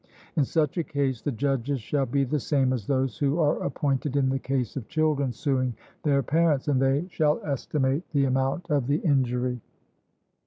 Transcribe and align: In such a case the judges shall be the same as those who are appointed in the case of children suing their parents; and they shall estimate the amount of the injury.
In 0.35 0.45
such 0.45 0.79
a 0.79 0.83
case 0.83 1.21
the 1.21 1.31
judges 1.31 1.79
shall 1.79 2.07
be 2.07 2.23
the 2.23 2.39
same 2.39 2.73
as 2.73 2.87
those 2.87 3.19
who 3.19 3.37
are 3.37 3.61
appointed 3.63 4.15
in 4.15 4.29
the 4.29 4.39
case 4.39 4.75
of 4.75 4.87
children 4.87 5.31
suing 5.31 5.75
their 6.01 6.23
parents; 6.23 6.67
and 6.67 6.81
they 6.81 7.05
shall 7.07 7.39
estimate 7.45 8.01
the 8.11 8.25
amount 8.25 8.67
of 8.71 8.87
the 8.87 8.97
injury. 9.01 9.61